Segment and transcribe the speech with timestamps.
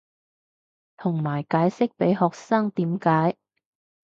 [0.97, 3.37] 同埋解釋被學生點解